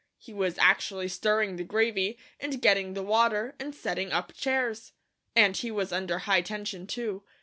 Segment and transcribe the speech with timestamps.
[0.17, 4.93] He was actually stirring the gravy, and getting the water, and setting up chairs.
[5.35, 7.21] And he was under high tension, too.